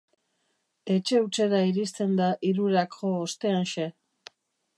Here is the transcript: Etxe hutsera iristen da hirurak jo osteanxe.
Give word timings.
Etxe 0.93 1.19
hutsera 1.25 1.59
iristen 1.73 2.15
da 2.21 2.31
hirurak 2.49 2.97
jo 3.03 3.13
osteanxe. 3.27 3.91